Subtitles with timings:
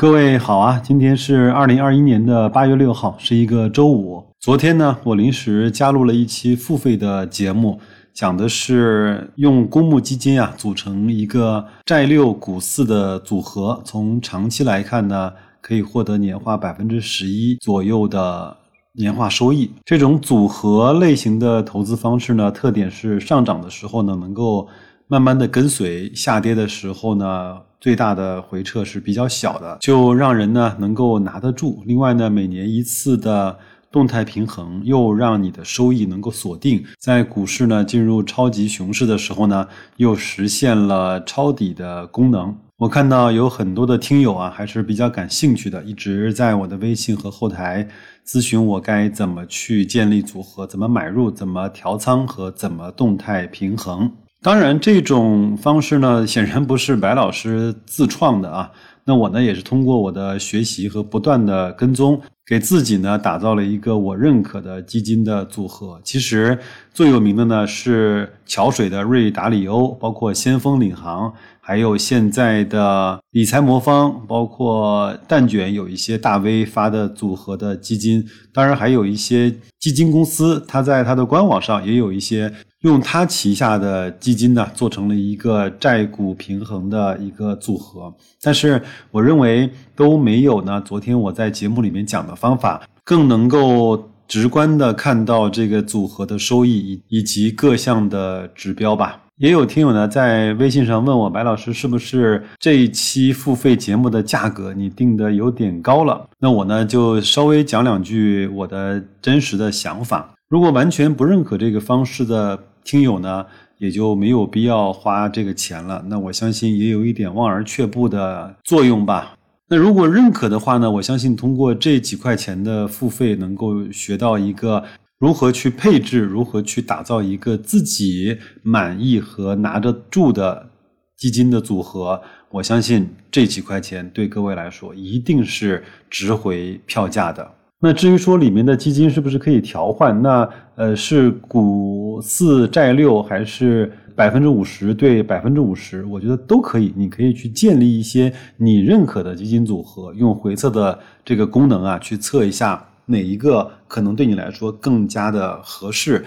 [0.00, 4.24] 各位好啊，今天是二零二一年的八月六号，是一个周五。
[4.40, 7.78] 昨天呢，我临时加入了一期付费的节目，
[8.14, 18.56] 讲的是用公募基金啊组成一个债六股四的组合，从长期来看呢，可以获得年化百分之十一左右的
[18.94, 19.70] 年化收益。
[19.84, 24.66] 这种组合类型的投资方式呢，特点是上涨的时候呢，能够
[25.08, 27.58] 慢慢的跟随，下跌的时候呢。
[27.80, 31.82] 最大的回撤是比较小的，就让人呢能够拿得住。
[31.86, 33.58] 另外呢，每年一次的
[33.90, 36.84] 动态平衡，又让你的收益能够锁定。
[36.98, 39.66] 在股市呢进入超级熊市的时候呢，
[39.96, 42.54] 又实现了抄底的功能。
[42.76, 47.86] 我看到有很多的听友啊，还是比较感兴趣的，一直在我的微信和后台
[48.26, 54.10] 咨询我该怎么去建立组合，怎么买入，怎么调仓和怎么动态平衡。
[54.42, 58.72] 当然，这种方式呢，显然不是白老师自创的啊。
[59.04, 66.00] 那我呢，也是通过我的学习和不断的跟踪，给自己呢打造了一个我认可的基金的组合。
[66.02, 66.58] 其实
[66.94, 78.24] 最有名的呢是桥水的瑞达里欧，包括先锋领航，还有现在的理财魔方，包括蛋卷有一些大 V 发的组合的基金。
[78.54, 82.50] 当然，还有一些基金公司，它在它的官网上也有一些。
[82.82, 90.82] 用他旗下的基金呢，做成了一个债股平衡的一个组合，但是我认为都没有呢。
[90.82, 99.24] 昨天我在节目里面讲的方法更能够直观的看到这个组合的收益以以及各项的指标吧。
[99.36, 106.26] 也有听友呢在微信上问我，白老师是不是这一期付费节目的价格你定的有点高了？
[106.38, 110.32] 那我呢就稍微讲两句我的真实的想法。
[110.48, 112.58] 如果完全不认可这个方式的。
[112.90, 113.46] 听友呢，
[113.78, 116.04] 也就没有必要花这个钱了。
[116.08, 119.38] 那我相信也有一点望而却步的作用吧。
[119.68, 124.82] 那如果认可的话呢，我相信通过这几块钱的付费，能够学到一个
[125.20, 130.68] 如何去配置、如何去打造一个自己满意和拿得住的
[131.16, 132.20] 基金的组合。
[132.50, 137.48] 我相信这几块钱对各位来说一定是值回票价的。
[137.82, 140.20] 那至于说里面的基金是不是可以调换？
[140.20, 146.04] 那呃是股四债六还是百分之五十对百分之五十？
[146.04, 146.92] 我觉得都可以。
[146.94, 156.22] 你可以去建立一些你认可的基金组合，用回测的这个功能啊，去测一下哪一个可能对你来说更加的合适。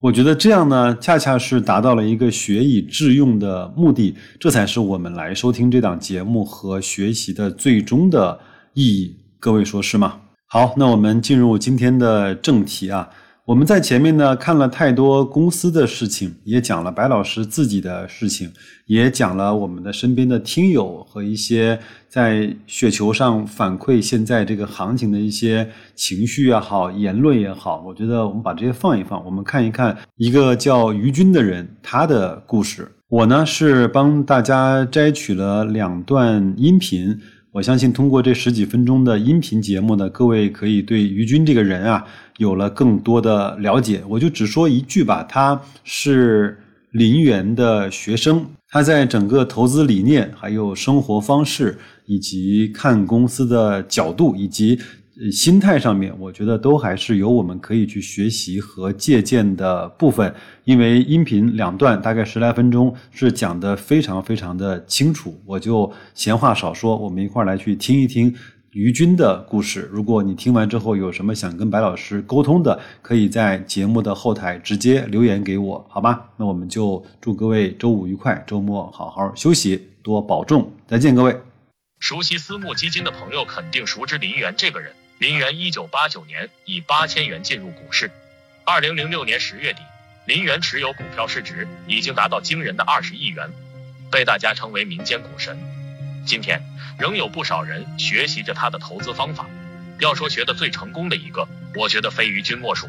[0.00, 8.38] 我觉得这样呢，恰恰是达到了一个学以致用的目的，这才是我们来收听这档节目和学习的最终的
[8.72, 9.16] 意义。
[9.40, 10.20] 各位说是吗？
[10.52, 13.08] 好，那我们进入今天的正题啊。
[13.44, 18.50] 我们在前面呢看了太多公司的事情，也讲了白老师自己的事情，
[18.86, 21.78] 也讲了我们的身边的听友和一些
[22.08, 27.84] 在雪球上反馈现在这个行情的一些情绪也好，言论也好。
[27.86, 32.90] 我觉得我们把这些放一放，我们看一看一个叫于军的人他的故事。
[33.06, 37.20] 我呢是帮大家摘取了两段音频。
[37.52, 42.04] 我相信通过这十几分钟的音频节目呢，各位可以对于军这个人啊
[42.38, 44.02] 有了更多的了解。
[44.08, 46.56] 我就只说一句吧，他是
[46.92, 54.78] 林园的学生，他在整个投资理念、还有生活方式以及看公司的角度以及。
[55.32, 60.32] 心态上面，我觉得都还是有我们可以去学习和借鉴的部分。
[60.64, 65.38] 因为音频两段大概十来分钟，是讲的非常非常的清楚。
[65.44, 68.32] 我就闲话少说，我们一块儿来去听一听
[68.72, 69.90] 于军的故事。
[69.92, 76.30] 如果你听完之后有什么想跟白老师沟通的，可以在节目的后台直接留言给我，好吧？
[76.36, 81.36] 那我们就祝各位周五愉快，周末好好休息，多保重，再见，各位。
[81.98, 84.92] 熟悉私募基金的朋友肯定熟知林园这个人。
[85.20, 88.10] 林园一九八九年以八千元进入股市，
[88.64, 89.80] 二零零六年十月底，
[90.24, 93.50] 林园持有股票市值已经达到惊人的二十亿元，
[94.10, 95.58] 被大家称为民间股神。
[96.24, 96.62] 今天
[96.98, 99.44] 仍有不少人学习着他的投资方法。
[99.98, 102.88] 要说学的最成功的一个，我觉得非于军莫属。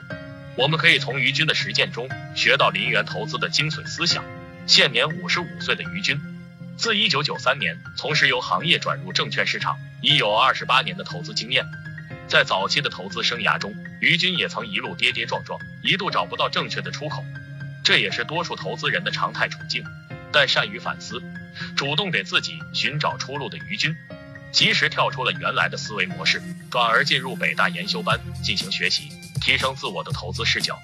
[0.56, 4.24] 我们可以从于军的实践中学到林园投资的精髓思想。
[4.68, 6.18] 现年五十五岁的于军，
[6.78, 11.66] 自一九九三年从石油行业转入证券市场，已有二十八年的投资经验。
[12.32, 17.26] 在早期的投资生涯中，于军也曾一路跌跌撞撞，一度找不到正确的出口，
[17.84, 19.84] 这也是多数投资人的常态处境。
[20.32, 21.22] 但善于反思，
[21.76, 23.94] 主动给自己寻找出路的于军，
[24.50, 29.10] 及时跳出了原来的思维模式，转而进入北大研修班进行学习，
[29.42, 30.80] 提升自我的投资视角。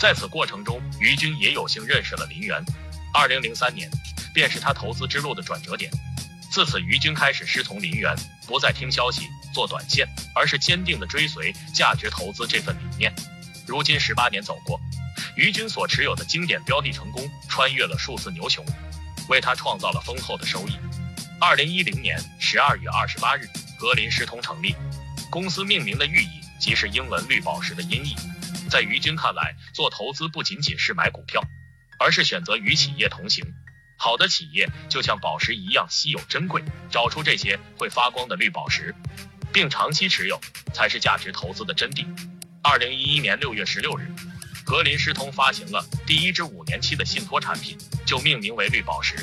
[0.00, 2.64] 在此过程中，于军也有幸认识了林园。
[3.12, 3.90] 二零零三年，
[4.32, 5.92] 便是他投资之路的转折点。
[6.50, 10.06] 自此，于军开始师从林园，不再听消息做短线，
[10.36, 13.12] 而是坚定地追随价值投资这份理念。
[13.66, 14.80] 如今十八年走过，
[15.34, 18.64] 于军所持有的经典标的成功穿越了数字牛熊，
[19.28, 20.78] 为他创造了丰厚的收益。
[21.40, 23.48] 二零一零年十二月二十八日，
[23.80, 24.76] 格林师通成立，
[25.28, 28.14] 公司命名的寓意即是英文绿宝石的音译。
[28.70, 31.42] 在于军看来，做投资不仅仅是买股票，
[31.98, 33.44] 而是选择与企业同行。
[33.96, 38.94] 好的企业就像宝石一样稀有珍贵，找出这些会发光的绿宝石，
[39.52, 40.40] 并长期持有，
[40.72, 42.06] 才是价值投资的真谛。
[42.62, 44.06] 二零一一年六月十六日，
[44.64, 49.14] 格林师通发行了第一支五年期的信托产品，就命名为绿宝石。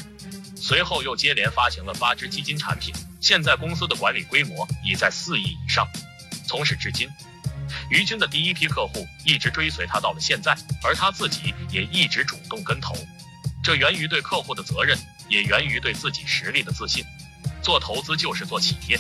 [0.56, 5.88] 随后又接连发行了八支基金产品，现在公司的管理规模已在四亿以上。
[6.48, 7.08] 从始至今，
[7.90, 12.96] 于军的第一批客户一直追随他到了现在，而他自己也一直主动跟投。
[13.64, 14.98] 这源于对客户的责任，
[15.30, 17.04] 也源于对自己实力的自信。
[17.62, 19.00] 做投资就是做企业，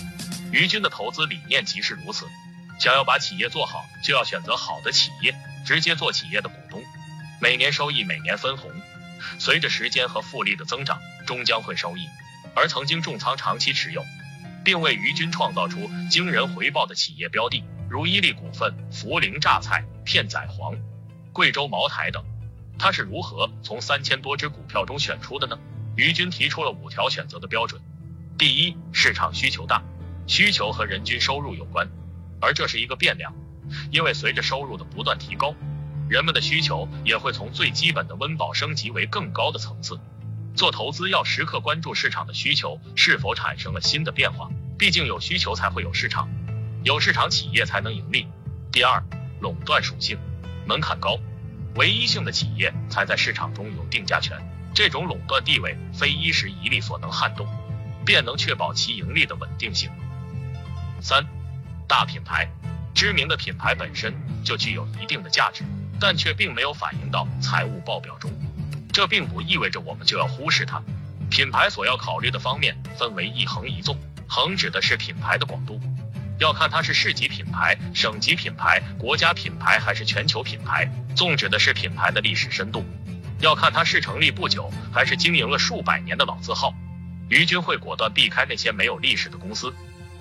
[0.56, 2.26] 于军的投资理念即是如此。
[2.80, 5.36] 想要把企业做好，就要选择好的企业，
[5.66, 6.82] 直接做企业的股东，
[7.42, 8.72] 每年收益，每年分红，
[9.38, 12.08] 随着时间和复利的增长，终将会收益。
[12.56, 14.06] 而曾经重仓长期持有，
[14.64, 20.78] 并为于军创造出惊人回报的企业标的，如伊利股份、涪陵榨菜、片仔癀、
[21.34, 22.24] 贵州茅台等。
[22.80, 25.60] 他是如何从三千多只股票中选出的呢？
[25.98, 27.82] 于军提出了五条选择的标准。
[28.38, 29.82] 第一，市场需求大，
[30.28, 31.88] 需求和人均收入有关，
[32.42, 33.34] 而这是一个变量，
[33.92, 35.54] 因为随着收入的不断提高，
[36.10, 40.00] 人们的需求也会从最基本的温饱升级为更高的层次。
[40.56, 46.30] 做投资要时刻关注市场的需求是否产生了新的变化，毕竟有需求才会有市场，
[46.84, 48.26] 有市场企业才能盈利。
[48.72, 49.04] 第二，
[49.42, 50.18] 垄断属性，
[50.66, 51.20] 门槛高。
[51.76, 54.38] 唯一性的企业才在市场中有定价权，
[54.74, 57.46] 这种垄断地位非一时一利所能撼动，
[58.06, 59.92] 便能确保其盈利的稳定性。
[61.08, 61.24] 三，
[61.88, 62.50] 大品牌，
[62.96, 64.12] 知名的品牌本身
[64.44, 65.64] 就具有一定的价值，
[66.00, 68.32] 但却并没有反映到财务报表中。
[68.92, 70.82] 这并不意味着我们就要忽视它。
[71.30, 73.96] 品牌所要考虑的方面分为一横一纵，
[74.28, 75.80] 横指的是品牌的广度。
[76.40, 80.92] 要看它是市级品牌、省级品牌、国家品牌还是全球品牌。
[81.16, 82.84] 纵指的是品牌的历史深度，
[83.42, 86.74] 要看它是成立不久还是经营了数百年的老字号。
[87.30, 89.72] 于军会果断避开那些没有历史的公司。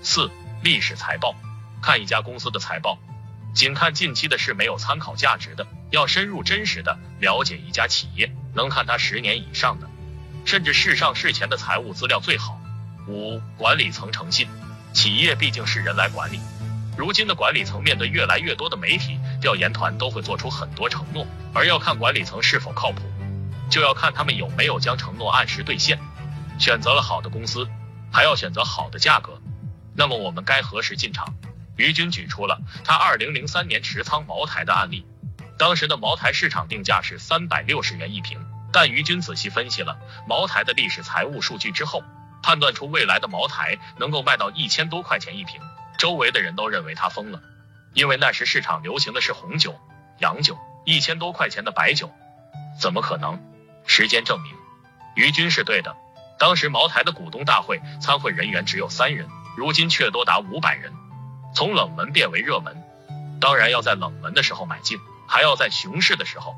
[0.02, 0.30] 四、
[0.64, 1.34] 历史财报，
[1.82, 2.98] 看一家公司的财报，
[3.54, 9.86] 仅看近期的是没有参考价值的，要深入真实的了解一家企业，能看它十年以上的，
[10.46, 12.58] 甚至是上市前的财务资料最好。
[13.06, 14.48] 五、管理层诚信。
[14.94, 16.40] 企业毕竟是人来管理，
[16.96, 23.02] 如今的管理层面对越来越多的媒体调研团，都会做出很多承诺，而要看管理层是否靠谱，
[23.68, 25.98] 就要看他们有没有将承诺按时兑现。
[26.58, 27.68] 选择了好的公司，
[28.10, 29.38] 还要选择好的价格。
[29.96, 31.34] 那么我们该何时进场？
[31.76, 35.06] 于军举出了他二零零三年持仓茅台的案例，
[35.58, 38.38] 当时的茅台市场定价是三百六十元一瓶，
[38.72, 39.98] 但于军仔细分析了
[40.28, 42.02] 茅台的历史财务数据之后。
[42.46, 45.62] 判断出未来的茅台能够卖到一千多块钱一瓶，
[45.96, 47.40] 周围的人都认为他疯了，
[47.94, 49.80] 因为那时市场流行的是红酒、
[50.18, 52.10] 洋酒，一千多块钱的白酒，
[52.78, 53.40] 怎么可能？
[53.86, 54.52] 时间证明，
[55.14, 55.96] 于军是对的。
[56.38, 59.26] 当时茅台的股东大会参会人员只有三人，
[59.56, 60.92] 如今却多达五百人，
[61.54, 62.82] 从冷门变为热门。
[63.40, 66.54] 当然要在冷门的时候买进，还要在熊市的时候，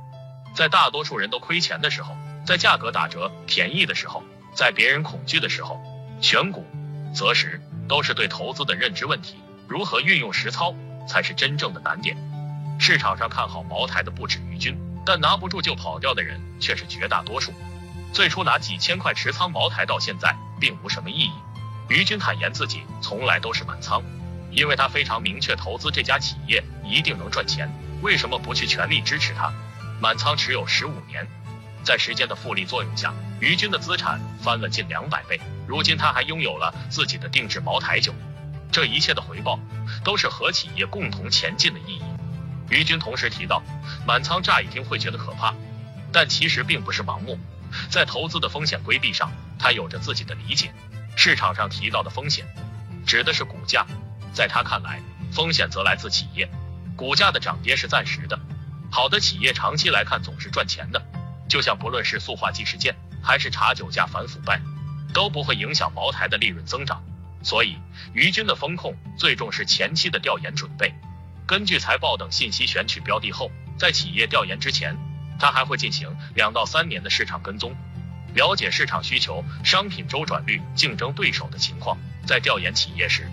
[0.54, 4.22] 在大多数人都亏钱的时候，在价格打折便宜的时候。
[4.54, 5.78] 在别人恐惧的时候，
[6.22, 6.64] 选股
[7.14, 9.36] 择时都是对投资的认知问题，
[9.68, 10.74] 如何运用实操
[11.06, 12.16] 才是真正的难点。
[12.80, 14.74] 市场上看好茅台的不止于军，
[15.04, 17.52] 但拿不住就跑掉的人却是绝大多数。
[18.14, 21.32] 最初拿几千块持仓茅台到现在并无什么意义。
[21.88, 24.02] 于军坦言自己从来都是满仓，
[24.50, 27.70] 因为他非常明确投资这家企业一定能赚钱，
[28.02, 29.52] 为什么不去全力支持他？
[30.00, 31.26] 满仓持有十五年。
[31.84, 35.40] 在时间的复利作用下，于军的资产翻了近两百倍。
[35.68, 38.12] 如今他还拥有了自己的定制茅台酒，
[38.72, 39.58] 这一切的回报
[40.02, 42.02] 都是和企业共同前进的意义。
[42.68, 43.62] 于军同时提到，
[44.04, 45.54] 满仓乍一听会觉得可怕，
[46.12, 47.38] 但其实并不是盲目。
[47.88, 50.72] 在投资的风险规避上，他有着自己的理解。
[51.16, 52.46] 市场上提到的风险，
[53.06, 53.86] 指的是股价，
[54.32, 55.00] 在他看来，
[55.32, 56.48] 风险则来自企业。
[56.94, 58.38] 股价的涨跌是暂时的，
[58.92, 61.02] 好的企业长期来看总是赚钱的。
[61.48, 64.60] 就像不论是塑化剂事件，还是茶酒价反腐败，
[65.14, 67.02] 都不会影响茅台的利润增长。
[67.42, 67.78] 所以，
[68.12, 70.92] 于军的风控最重视前期的调研准备，
[71.46, 74.96] 根据财报等信息选取标的后，在企业调研之前，
[75.38, 77.74] 他还会进行两到三年的市场跟踪，
[78.36, 81.96] 了解市场需求、商品周转率、竞争对手的情况。
[82.26, 83.26] 在调研企业时，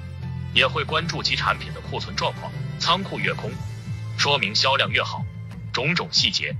[0.53, 3.51] 也会关注其产品的库存状况，仓库越空，
[4.17, 5.25] 说明销量越好。
[5.74, 6.55] 种种细节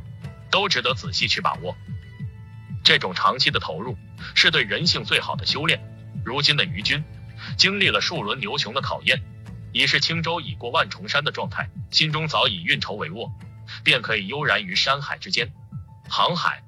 [0.52, 1.74] 都值得仔细去把握。
[2.84, 3.98] 这种长期的投入
[4.36, 5.80] 是对人性最好的修炼。
[6.26, 7.02] 如今的于军
[7.56, 9.22] 经历了数轮牛熊的考验，
[9.72, 13.32] 已是轻舟已过万重山的状态，心中早已运筹帷幄，
[13.86, 15.54] 便可以悠然于山海之间，
[16.10, 16.62] 航海、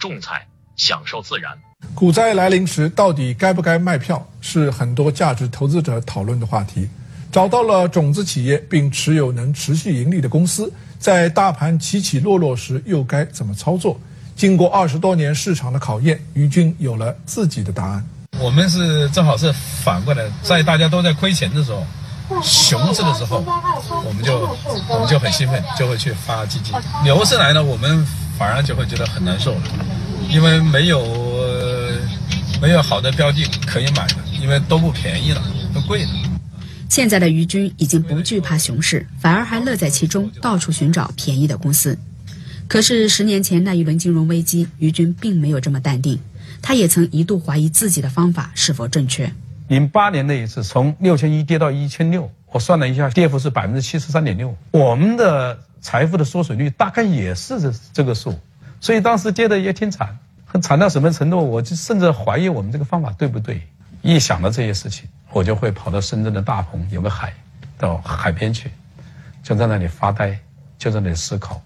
[0.00, 1.52] 种菜，享受自然。
[1.94, 6.88] 股灾来临时，到底该不该卖票，是很多价值投资者讨论的话题。
[7.30, 13.98] 找到了种子企业并持有能持续盈利的公司，在大盘起起落落时又该怎么操作？
[14.36, 18.04] 经过二十多年市场的考验，于军有了自己的答案。
[18.38, 19.52] 我们是正好是
[19.84, 21.84] 反过来，在大家都在亏钱的时候，
[22.42, 23.44] 熊市的时候，
[24.04, 24.38] 我们就
[24.88, 26.74] 我们就很兴奋，就会去发基金。
[27.02, 28.04] 牛市来了，我们
[28.38, 29.60] 反而就会觉得很难受了，
[30.30, 31.02] 因为没有。
[32.60, 35.42] 没有好的标的可以买的，因为都不便宜了，
[35.74, 36.10] 都贵了。
[36.88, 41.98] 现在的于军已经不惧怕熊市，反而还乐在其中，到处寻找便宜的公司。
[42.68, 46.20] 可是十年前那一轮金融危机，于军并没有这么淡定，
[46.62, 49.32] 他也曾一度怀疑自己的方法是否正确。
[49.66, 54.56] 零八年那一次，从六千一跌到一千六，我算了一下，跌幅是百分之七十三点六。
[54.70, 58.38] 我们的财富的缩水率大概也是这这个数，
[58.82, 60.18] 所以当时跌的也挺惨。
[60.60, 61.38] 惨到什么程度？
[61.38, 63.62] 我就甚至怀疑我们这个方法对不对。
[64.02, 67.32] 一想到这些事情，我就会跑到深圳的大鹏，有个海，
[67.78, 68.70] 到海边去，
[69.42, 70.38] 就在那里发呆，
[70.76, 71.62] 就在那里思考，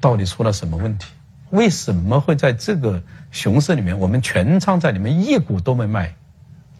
[0.00, 1.08] 到底出了什么问题？
[1.50, 6.14] 为什么会在这个熊市里面，我们全仓在里面一股都没卖？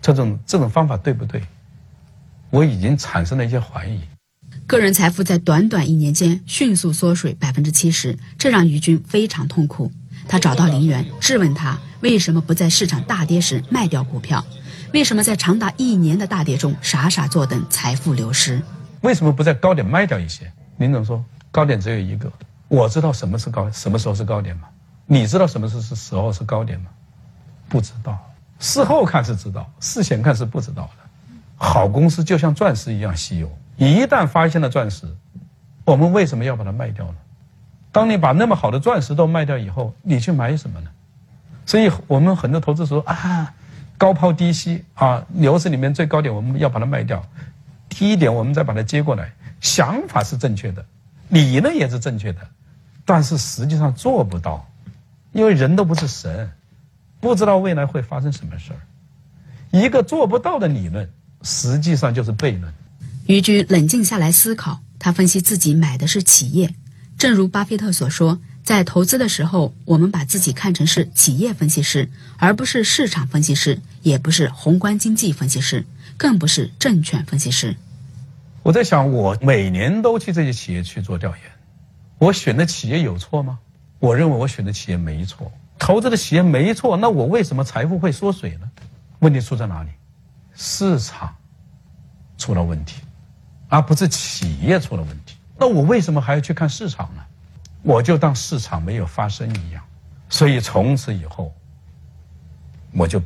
[0.00, 1.42] 这种这种方法对不对？
[2.50, 4.00] 我已经产生了一些怀疑。
[4.66, 9.92] 个人财富在短短一年间迅速缩水百分之七十，这让于军非常痛苦。
[10.26, 14.42] 他找到林园，质问他为什么不在市场大跌时卖掉股票，
[14.94, 18.62] 为什么在长达一年的大跌中傻傻坐等财富流失？
[19.02, 20.50] 为什么不在高点卖掉一些？
[20.78, 22.32] 林总说，高点只有一个。
[22.68, 24.62] 我知道什么是高，什么时候是高点吗？
[25.04, 26.86] 你知道什么是是时候是高点吗？
[27.68, 28.18] 不知道。
[28.58, 31.04] 事后看是知道，事前看是不知道的。
[31.56, 35.06] 好公司就像钻石一样稀有，一旦发现了钻石，
[35.84, 37.14] 我们为什么要把它卖掉呢？
[37.92, 40.90] 当你把那么好的钻石都卖掉以后，你去买什么呢？
[41.66, 43.54] 所以我们很多投资说啊，
[43.96, 47.24] 高抛低吸啊，牛市里面最高点我们要把它卖掉，
[47.88, 49.32] 低一点我们再把它接过来。
[49.60, 50.84] 想法是正确的，
[51.28, 52.40] 理论也是正确的，
[53.04, 54.68] 但是实际上做不到，
[55.32, 56.50] 因为人都不是神，
[57.20, 58.78] 不知道未来会发生什么事儿。
[59.70, 61.08] 一个做不到的理论，
[61.42, 62.72] 实际上就是悖论。
[63.26, 66.74] 于军冷静下来思考，他分析自己买的是企业。
[67.16, 75.86] 正如巴菲特所说，在投资的时候，我们把自己看成是企业分析师，而不是市场分析师，也不是宏观经济分析师，
[76.18, 77.76] 更不是证券分析师。
[78.62, 81.40] 我在想，我每年都去这些企业去做调研，
[82.18, 83.58] 我选的企业有错吗？
[84.00, 88.70] 我认为我选的企业没错，投资的企业没错，那我为什么财富会缩水呢？
[89.20, 89.88] 问题出在哪里？
[90.54, 91.34] 市场
[92.36, 93.00] 出了问题，
[93.68, 95.36] 而不是企业出了问题。
[95.58, 97.22] 那我为什么还要去看市场呢？
[97.82, 99.82] 我就当市场没有发生一样。
[100.28, 101.54] 所以从此以后，
[102.92, 103.22] 我就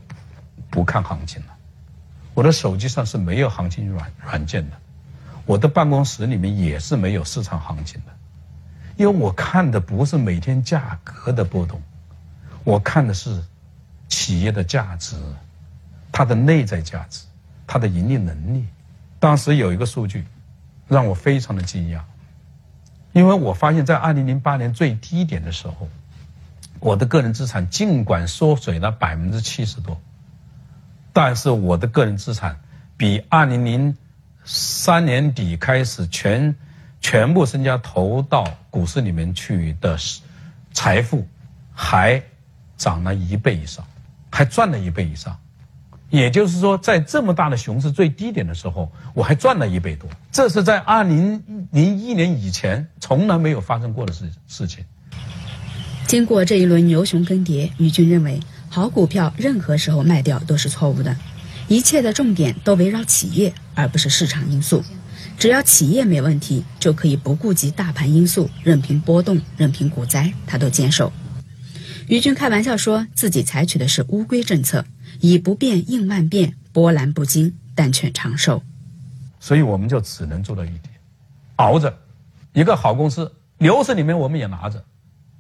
[0.69, 1.55] 不看行情了。
[2.35, 4.77] 我的手机上是没有行情软软件的，
[5.47, 8.13] 我的办公室里面也是没有市场行情的，
[8.97, 11.81] 因为我看的不是每天价格的波动，
[12.63, 13.43] 我看的是
[14.09, 15.17] 企业的价值，
[16.13, 17.25] 它的内在价值，
[17.67, 18.67] 它的盈利能力。
[19.21, 20.25] 当时有一个数据，
[20.87, 22.01] 让我非常的惊讶。
[23.13, 25.89] 因为我发现，在二零零八年最低点的时候，
[26.79, 30.01] 我的个人资产尽管缩水了百分之七十多，
[31.13, 32.61] 但是我的个人资产
[32.97, 33.97] 比二零零
[34.45, 36.55] 三年底开始全
[37.01, 39.99] 全部身家投到股市里面去的
[40.73, 41.27] 财富
[41.73, 42.23] 还
[42.77, 43.85] 涨了一倍以上，
[44.31, 45.41] 还赚了一倍以上。
[46.11, 50.09] 也就是说，在这么大的熊市最低点的时候，我还赚了一倍多。
[50.33, 54.85] 这是在二零零一年以前从来没有发生过的事事情。
[56.07, 61.15] 经过这一轮牛熊更迭，于军认为，好股票任何时候卖掉都是错误的。
[61.69, 64.83] 一切的重点都围绕企业，而不是市场因素。
[65.39, 71.13] 只要企业没问题，就可以不顾及大盘因素，任凭波动，任凭股灾，他都坚守。
[72.07, 74.87] 于军开玩笑说自己采取的是乌龟政策。
[75.21, 78.63] 以不变应万变，波澜不惊，但却长寿。
[79.41, 80.95] 所以我们就只能做到一点：
[81.57, 81.97] 熬着。
[82.53, 84.85] 一个好公司，牛市里面我们也拿着，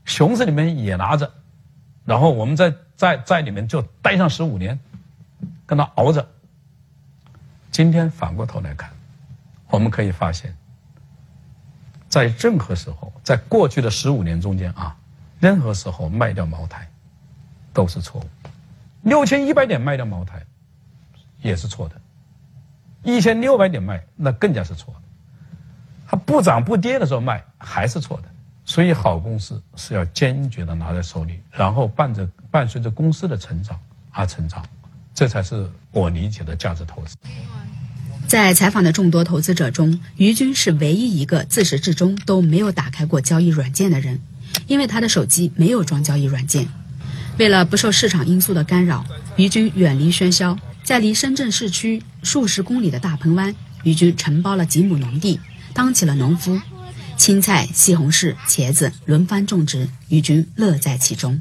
[0.04, 1.32] 熊市里面也拿着，
[2.04, 4.78] 然后我们在在在里面就待上十五年，
[5.66, 6.28] 跟他熬着。
[7.73, 8.90] 今天反过头来看，
[9.70, 10.56] 我们可以发现，
[12.08, 14.97] 在任何时候，在过去的十五年中间啊，
[15.40, 16.88] 任何时候卖掉茅台
[17.73, 18.25] 都是错误。
[19.09, 20.43] 六千一百点卖掉茅台
[21.43, 22.00] 也是错的，
[23.03, 25.00] 一千六百点卖那更加是错的。
[26.07, 28.29] 它不涨不跌的时候卖还是错的。
[28.65, 34.62] 所以，好公司是要坚决的拿在手里，然后伴着伴随着公司的成长而成长，
[35.15, 37.17] 这才是我理解的价值投资。
[38.27, 44.21] 在采访的众多投资者中，于军是唯一一个自始至终都没有打开过交易软件的人，
[44.67, 46.69] 因为他的手机没有装交易软件。
[47.38, 49.04] 为了不受市场因素的干扰，
[49.37, 53.54] 于军远离喧嚣，在离深圳市区数十公里的大鹏湾，
[53.85, 55.38] 于军承包了几亩农地，
[55.73, 56.61] 当起了农夫。
[57.16, 61.40] 青菜、西红柿、茄子轮番种植，于军乐在其中。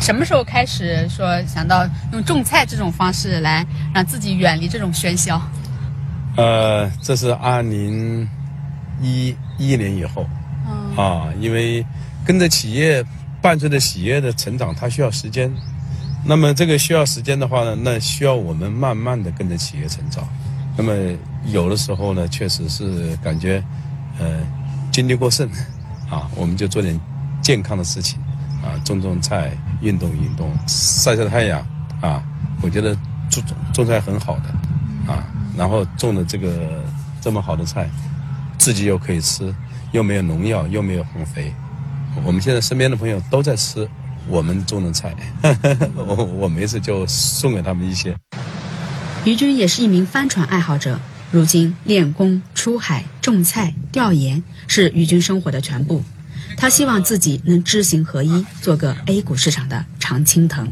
[0.00, 5.40] 什么时候开始说想到用种菜这种方式来让自己远离这种喧嚣？
[6.36, 8.28] 呃，这是二零
[9.00, 10.28] 一一年以后，
[10.96, 11.84] 啊，因为
[12.24, 13.04] 跟着企业
[13.48, 15.50] 伴随着企业的成长，它需要时间。
[16.22, 20.22] 那么这个需要时间的话呢，那需要我们慢慢的跟着企业成长。
[20.76, 20.92] 那么
[21.46, 23.64] 有的时候呢，确实是感觉。
[24.18, 24.26] 呃，
[24.92, 25.48] 精力过剩，
[26.10, 27.00] 啊，我们就做点
[27.40, 28.20] 健康的事情，
[28.62, 29.50] 啊，种种菜，
[29.80, 31.66] 运动运动，晒晒太阳，
[32.02, 32.22] 啊，
[32.60, 32.94] 我觉得
[33.30, 35.24] 种种菜很好的，啊，
[35.56, 36.84] 然后种的这个
[37.18, 37.88] 这么好的菜，
[38.58, 39.54] 自己又可以吃，
[39.92, 41.50] 又没有农药，又没有化肥，
[42.24, 43.88] 我们现在身边的朋友都在吃
[44.26, 45.14] 我们种的菜，
[45.96, 48.16] 我我没事就送给他们一些。
[49.24, 50.98] 于军也是一名帆船爱好者。
[51.30, 56.02] 如今练功、出海、种菜、调研是于军生活的全部。
[56.56, 60.66] 他希望自己能知行合一，做个 A 股市场的常青藤。